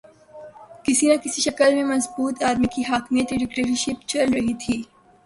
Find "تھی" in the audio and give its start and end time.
4.61-4.81